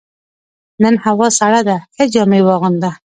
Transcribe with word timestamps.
نن 0.81 0.95
هوا 1.05 1.27
سړه 1.39 1.61
ده، 1.67 1.77
ښه 1.95 2.03
جامې 2.13 2.41
واغونده. 2.43 2.91